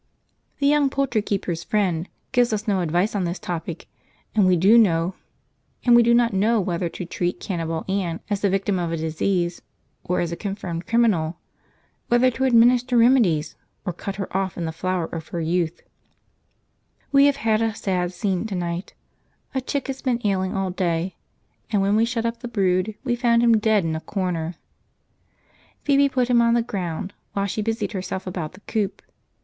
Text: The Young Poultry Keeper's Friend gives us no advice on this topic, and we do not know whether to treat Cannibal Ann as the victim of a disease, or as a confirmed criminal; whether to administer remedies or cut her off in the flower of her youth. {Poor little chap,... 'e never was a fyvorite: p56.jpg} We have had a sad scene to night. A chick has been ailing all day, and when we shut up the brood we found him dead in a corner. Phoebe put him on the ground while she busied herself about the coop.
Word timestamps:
The 0.57 0.65
Young 0.65 0.89
Poultry 0.89 1.21
Keeper's 1.21 1.63
Friend 1.63 2.09
gives 2.31 2.51
us 2.51 2.67
no 2.67 2.79
advice 2.81 3.13
on 3.13 3.23
this 3.23 3.37
topic, 3.37 3.87
and 4.33 4.47
we 4.47 4.55
do 4.55 4.79
not 4.79 6.33
know 6.33 6.59
whether 6.59 6.89
to 6.89 7.05
treat 7.05 7.39
Cannibal 7.39 7.85
Ann 7.87 8.19
as 8.27 8.41
the 8.41 8.49
victim 8.49 8.79
of 8.79 8.91
a 8.91 8.97
disease, 8.97 9.61
or 10.03 10.19
as 10.19 10.31
a 10.31 10.35
confirmed 10.35 10.87
criminal; 10.87 11.37
whether 12.07 12.31
to 12.31 12.45
administer 12.45 12.97
remedies 12.97 13.55
or 13.85 13.93
cut 13.93 14.15
her 14.15 14.35
off 14.35 14.57
in 14.57 14.65
the 14.65 14.71
flower 14.71 15.05
of 15.05 15.27
her 15.27 15.39
youth. 15.39 15.81
{Poor 15.83 16.31
little 16.31 16.41
chap,... 16.41 16.49
'e 16.49 16.49
never 16.49 16.49
was 16.49 16.57
a 16.57 16.57
fyvorite: 16.57 17.05
p56.jpg} 17.05 17.11
We 17.11 17.25
have 17.25 17.35
had 17.35 17.61
a 17.61 17.75
sad 18.09 18.13
scene 18.13 18.45
to 18.47 18.55
night. 18.55 18.93
A 19.53 19.61
chick 19.61 19.85
has 19.85 20.01
been 20.01 20.21
ailing 20.25 20.57
all 20.57 20.71
day, 20.71 21.15
and 21.69 21.83
when 21.83 21.95
we 21.95 22.05
shut 22.05 22.25
up 22.25 22.39
the 22.39 22.47
brood 22.47 22.95
we 23.03 23.15
found 23.15 23.43
him 23.43 23.59
dead 23.59 23.85
in 23.85 23.95
a 23.95 24.01
corner. 24.01 24.55
Phoebe 25.83 26.09
put 26.09 26.27
him 26.27 26.41
on 26.41 26.55
the 26.55 26.63
ground 26.63 27.13
while 27.33 27.45
she 27.45 27.61
busied 27.61 27.91
herself 27.91 28.25
about 28.25 28.53
the 28.53 28.61
coop. 28.61 29.03